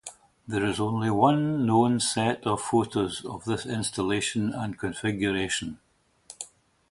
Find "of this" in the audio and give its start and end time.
3.23-3.67